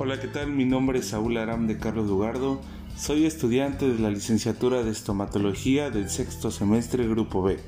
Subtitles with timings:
[0.00, 0.52] Hola, ¿qué tal?
[0.52, 2.60] Mi nombre es Saúl Aram de Carlos Lugardo.
[2.96, 7.58] Soy estudiante de la licenciatura de estomatología del sexto semestre Grupo B.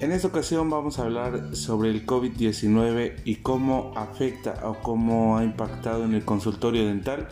[0.00, 5.44] En esta ocasión vamos a hablar sobre el COVID-19 y cómo afecta o cómo ha
[5.44, 7.28] impactado en el consultorio dental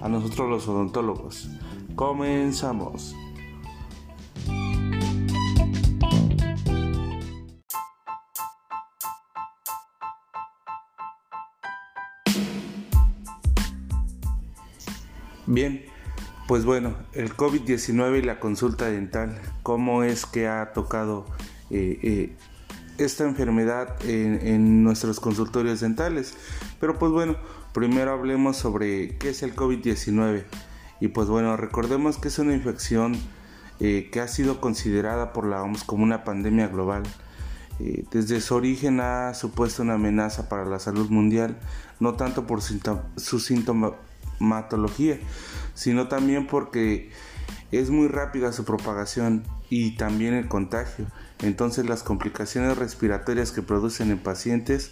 [0.00, 1.48] a nosotros los odontólogos.
[1.96, 3.16] Comenzamos.
[15.50, 15.84] Bien,
[16.46, 21.26] pues bueno, el COVID-19 y la consulta dental, ¿cómo es que ha tocado
[21.70, 22.36] eh, eh,
[22.98, 26.34] esta enfermedad en, nuestros consultorios dentales?
[26.78, 27.34] Pero pues bueno,
[27.74, 30.44] primero hablemos sobre qué es el COVID-19.
[31.00, 33.18] Y pues bueno, recordemos que es una infección
[33.80, 37.02] eh, que ha sido considerada por la OMS como una pandemia global.
[38.12, 41.58] desde su origen ha supuesto una amenaza para la salud mundial,
[41.98, 43.94] no tanto por su síntoma
[45.74, 47.10] sino también porque
[47.72, 51.06] es muy rápida su propagación y también el contagio.
[51.40, 54.90] Entonces las complicaciones respiratorias que producen en pacientes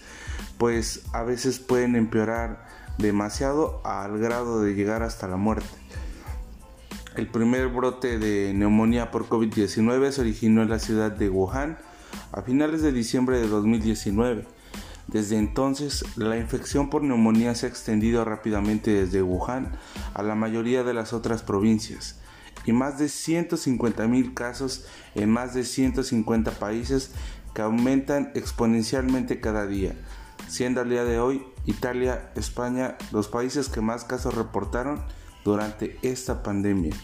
[0.59, 2.67] pues a veces pueden empeorar
[2.99, 5.69] demasiado al grado de llegar hasta la muerte.
[7.17, 11.79] El primer brote de neumonía por COVID-19 se originó en la ciudad de Wuhan
[12.33, 14.58] a finales de diciembre de 2019
[15.09, 19.73] desde entonces, la infección por neumonía se ha extendido rápidamente desde Wuhan
[20.13, 22.21] a la mayoría de las otras provincias
[22.67, 27.13] y más de 150.000 casos en más de 150 países
[27.55, 29.95] que aumentan exponencialmente cada día,
[30.47, 35.03] siendo al día de hoy Italia, España los países que más casos reportaron
[35.43, 36.95] durante esta pandemia.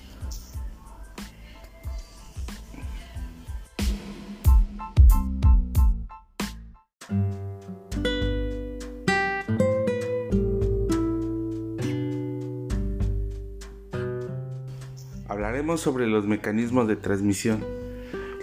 [15.76, 17.64] Sobre los mecanismos de transmisión.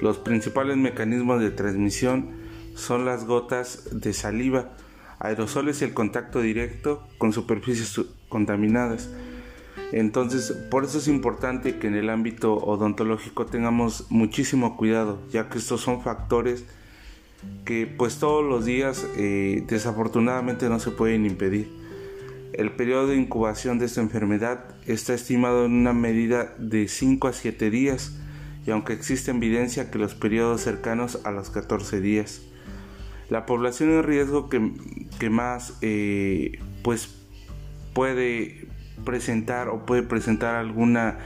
[0.01, 2.31] Los principales mecanismos de transmisión
[2.75, 4.71] son las gotas de saliva,
[5.19, 9.09] aerosoles y el contacto directo con superficies contaminadas.
[9.91, 15.57] Entonces, por eso es importante que en el ámbito odontológico tengamos muchísimo cuidado, ya que
[15.57, 16.65] estos son factores
[17.65, 21.80] que pues todos los días eh, desafortunadamente no se pueden impedir.
[22.53, 27.34] El periodo de incubación de esta enfermedad está estimado en una medida de 5 a
[27.34, 28.13] 7 días
[28.66, 32.41] y aunque existe evidencia que los periodos cercanos a los 14 días.
[33.29, 37.16] La población en riesgo que, más eh, pues
[37.94, 38.67] puede
[39.06, 41.19] presentar o puede presentar alguna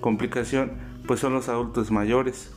[0.00, 0.72] complicación
[1.06, 2.50] pues son los adultos mayores.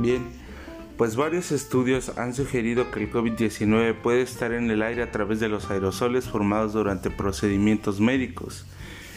[0.00, 0.22] Bien,
[0.96, 5.40] pues varios estudios han sugerido que el COVID-19 puede estar en el aire a través
[5.40, 8.64] de los aerosoles formados durante procedimientos médicos.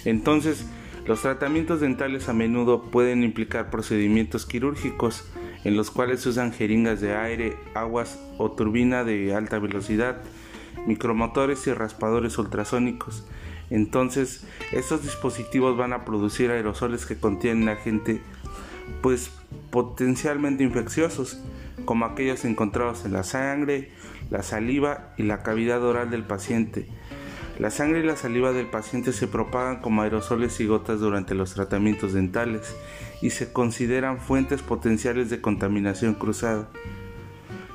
[0.04, 0.66] Entonces,
[1.06, 5.24] los tratamientos dentales a menudo pueden implicar procedimientos quirúrgicos
[5.64, 10.22] en los cuales se usan jeringas de aire, aguas o turbina de alta velocidad,
[10.86, 13.26] micromotores y raspadores ultrasónicos.
[13.70, 18.22] Entonces, estos dispositivos van a producir aerosoles que contienen agente
[19.02, 19.32] pues
[19.70, 21.42] potencialmente infecciosos,
[21.86, 23.92] como aquellos encontrados en la sangre,
[24.30, 26.88] la saliva y la cavidad oral del paciente.
[27.60, 31.54] La sangre y la saliva del paciente se propagan como aerosoles y gotas durante los
[31.54, 32.76] tratamientos dentales
[33.22, 36.70] y se consideran fuentes potenciales de contaminación cruzada.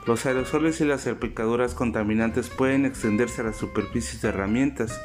[0.06, 5.00] Los aerosoles y las salpicaduras contaminantes pueden extenderse a las superficies de herramientas,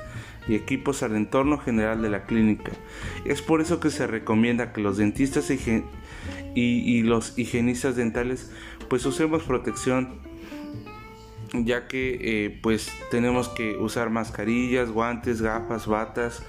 [0.48, 2.72] y equipos al entorno general de la clínica.
[3.26, 5.52] Es por eso que se recomienda que los dentistas
[6.56, 8.52] y, los higienistas dentales
[8.90, 10.20] pues usemos protección
[11.54, 16.44] ya que eh, pues tenemos que usar mascarillas, guantes, gafas, batas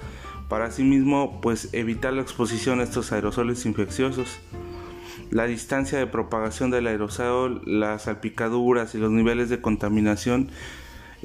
[0.49, 4.39] para asimismo pues evitar la exposición a estos aerosoles infecciosos.
[5.31, 10.49] La distancia de propagación del aerosol, las salpicaduras y los niveles de contaminación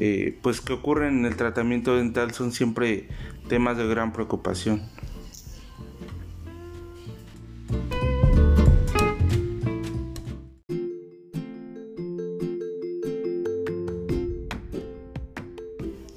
[0.01, 3.09] eh, pues que ocurren en el tratamiento dental son siempre
[3.49, 4.83] temas de gran preocupación.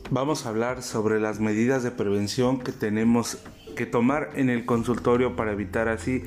[0.10, 3.40] Vamos a hablar sobre las medidas de prevención que tenemos
[3.76, 6.24] que tomar en el consultorio para evitar así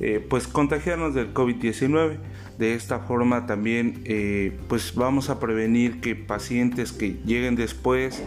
[0.00, 2.18] eh, pues contagiarnos del COVID-19.
[2.58, 8.22] De esta forma también eh, pues vamos a prevenir que pacientes que lleguen después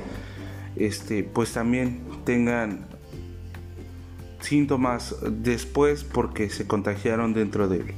[0.76, 2.86] este, pues también tengan
[4.40, 7.94] síntomas después porque se contagiaron dentro del,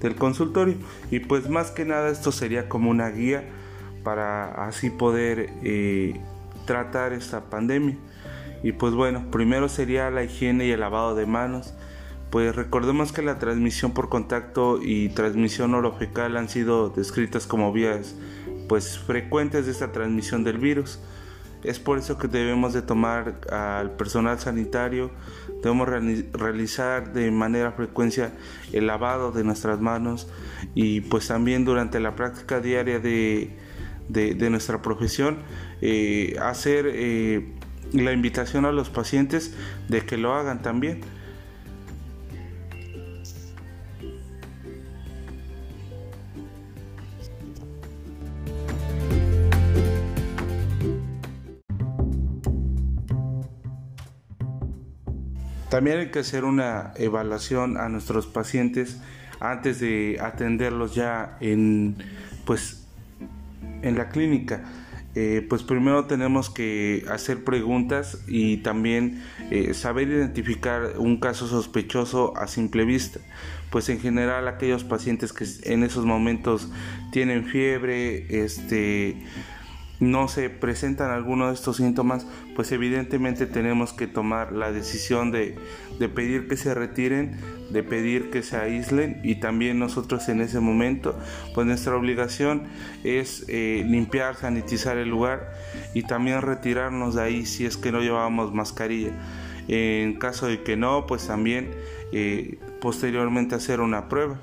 [0.00, 0.76] del consultorio.
[1.10, 3.44] Y pues más que nada esto sería como una guía
[4.02, 6.20] para así poder eh,
[6.66, 7.96] tratar esta pandemia.
[8.62, 11.74] Y pues bueno, primero sería la higiene y el lavado de manos.
[12.32, 18.14] Pues recordemos que la transmisión por contacto y transmisión orofecal han sido descritas como vías
[18.70, 20.98] pues frecuentes de esta transmisión del virus.
[21.62, 25.10] Es por eso que debemos de tomar al personal sanitario,
[25.62, 25.86] debemos
[26.32, 28.32] realizar de manera frecuencia
[28.72, 30.26] el lavado de nuestras manos
[30.74, 33.50] y pues también durante la práctica diaria de,
[34.48, 35.36] nuestra profesión
[35.82, 37.46] eh, hacer eh,
[37.92, 39.54] la invitación a los pacientes
[39.90, 41.02] de que lo hagan también.
[55.72, 59.00] También hay que hacer una evaluación a nuestros pacientes
[59.40, 61.96] antes de atenderlos ya en
[62.44, 62.86] pues
[63.80, 64.64] en la clínica.
[65.14, 72.36] Eh, pues primero tenemos que hacer preguntas y también eh, saber identificar un caso sospechoso
[72.36, 73.20] a simple vista.
[73.70, 76.68] Pues en general aquellos pacientes que en esos momentos
[77.12, 79.16] tienen fiebre, este
[80.02, 82.26] no se presentan algunos de estos síntomas,
[82.56, 85.56] pues evidentemente tenemos que tomar la decisión de,
[86.12, 87.36] pedir que se retiren,
[87.70, 91.16] de pedir que se aíslen y también nosotros en ese momento,
[91.54, 92.64] pues nuestra obligación
[93.04, 95.52] es eh, limpiar, sanitizar el lugar
[95.94, 99.12] y también retirarnos de ahí si es que no llevábamos mascarilla.
[99.68, 101.70] En caso de que no, pues también
[102.10, 104.40] eh, posteriormente hacer una prueba.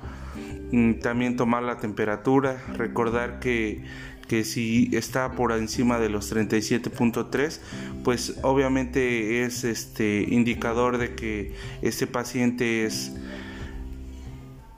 [0.72, 3.82] Mm, también tomar la temperatura, recordar que
[4.30, 7.58] que si está por encima de los 37.3
[8.04, 13.12] pues obviamente es este indicador de que este paciente es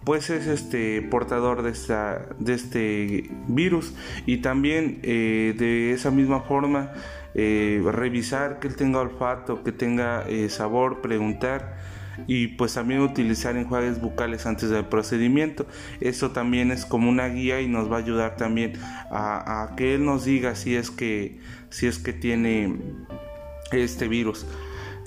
[0.05, 3.94] pues es este portador de, esta, de este virus.
[4.27, 6.93] Y también eh, de esa misma forma
[7.35, 11.77] eh, revisar que él tenga olfato, que tenga eh, sabor, preguntar
[12.26, 15.67] y pues también utilizar enjuagues bucales antes del procedimiento.
[16.00, 18.75] Eso también es como una guía y nos va a ayudar también
[19.11, 22.76] a, que él nos diga si es que si es que tiene
[23.73, 24.47] este virus.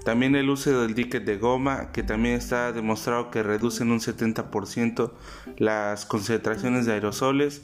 [0.04, 4.00] También el uso del dique de goma, que también está demostrado que reduce en un
[4.00, 5.12] 70%
[5.58, 7.64] las concentraciones de aerosoles.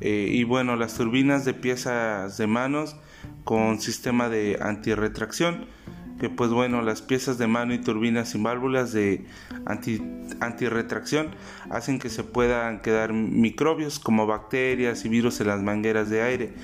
[0.00, 2.94] Eh, y bueno, las turbinas de piezas de manos
[3.42, 5.66] con sistema de antirretracción
[6.20, 9.24] que pues bueno, las piezas de mano y turbinas sin válvulas de
[9.66, 10.00] anti,
[10.40, 11.30] antirretracción
[11.70, 16.54] hacen que se puedan quedar microbios como bacterias y virus en las mangueras de aire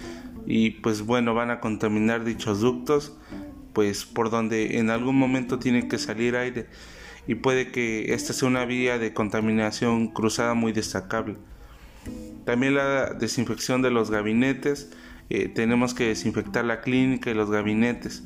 [0.46, 3.16] y pues bueno, van a contaminar dichos ductos
[3.72, 6.66] pues por donde en algún momento tiene que salir aire
[7.26, 11.36] y puede que esta sea una vía de contaminación cruzada muy destacable.
[12.46, 14.90] También la desinfección de los gabinetes,
[15.28, 18.24] eh, tenemos que desinfectar la clínica y los gabinetes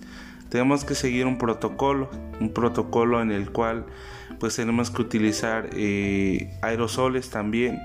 [0.52, 3.86] tenemos que seguir un protocolo, un protocolo en el cual
[4.38, 7.80] pues tenemos que utilizar eh, aerosoles también,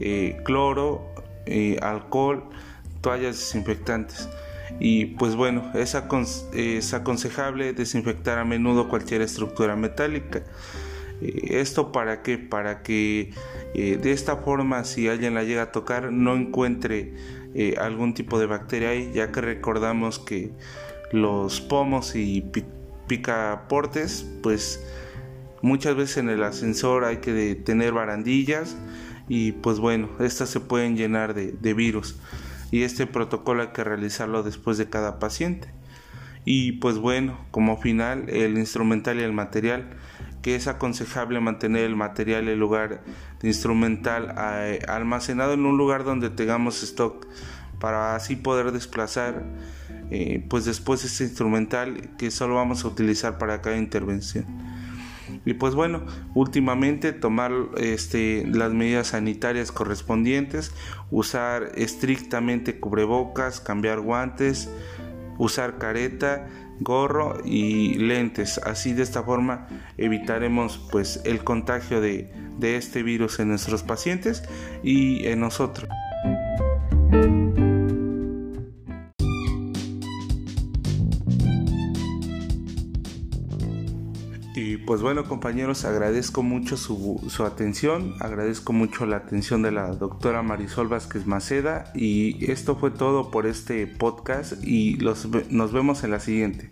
[0.00, 1.06] eh, cloro,
[1.46, 2.46] eh, alcohol,
[3.00, 4.28] toallas desinfectantes.
[4.80, 5.96] Y pues bueno, es,
[6.52, 10.42] es aconsejable desinfectar a menudo cualquier estructura metálica.
[11.20, 12.38] ¿Esto para qué?
[12.38, 13.32] Para que
[13.72, 17.14] de esta forma si alguien la llega a tocar no encuentre
[17.78, 20.50] algún tipo de bacteria ahí, ya que recordamos que
[21.12, 22.44] los pomos y
[23.06, 24.84] picaportes, pues
[25.62, 28.76] muchas veces en el ascensor hay que tener barandillas
[29.28, 32.16] y pues bueno, estas se pueden llenar de, virus
[32.70, 35.68] y este protocolo hay que realizarlo después de cada paciente.
[36.44, 39.90] Y pues bueno, como final, el instrumental y el material,
[40.40, 43.02] que es aconsejable mantener el material y el lugar
[43.40, 44.34] de instrumental
[44.88, 47.26] almacenado en un lugar donde tengamos stock
[47.78, 49.44] para así poder desplazar
[50.10, 54.44] eh, pues después este instrumental que solo vamos a utilizar para cada intervención.
[55.44, 60.72] Y pues bueno últimamente tomar este, las medidas sanitarias correspondientes
[61.10, 64.68] usar estrictamente cubrebocas cambiar guantes
[65.38, 66.48] usar careta
[66.80, 68.58] gorro y lentes.
[68.58, 74.42] Así de esta forma evitaremos pues el contagio de, de este virus en nuestros pacientes
[74.82, 75.88] y en nosotros
[84.86, 90.88] pues bueno compañeros, agradezco mucho su, atención, agradezco mucho la atención de la doctora Marisol
[90.88, 96.20] Vázquez Maceda y esto fue todo por este podcast y los, nos vemos en la
[96.20, 96.70] siguiente.